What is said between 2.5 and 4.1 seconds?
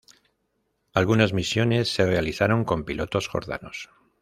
con pilotos jordanos.